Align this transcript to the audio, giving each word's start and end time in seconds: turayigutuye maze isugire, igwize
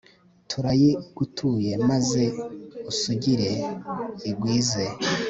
turayigutuye 0.49 1.71
maze 1.89 2.23
isugire, 2.91 3.51
igwize 4.29 4.83